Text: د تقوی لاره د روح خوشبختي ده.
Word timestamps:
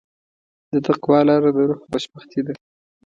د 0.71 0.73
تقوی 0.87 1.21
لاره 1.29 1.49
د 1.55 1.57
روح 1.69 1.79
خوشبختي 1.87 2.41
ده. 2.45 2.53